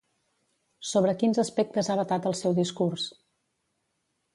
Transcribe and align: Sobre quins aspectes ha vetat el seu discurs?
Sobre 0.91 1.13
quins 1.25 1.41
aspectes 1.45 1.91
ha 1.95 2.01
vetat 2.03 2.29
el 2.33 2.39
seu 2.43 2.59
discurs? 2.65 3.09